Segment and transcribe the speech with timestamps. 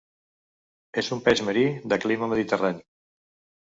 [1.03, 2.87] És un peix marí de clima mediterrani.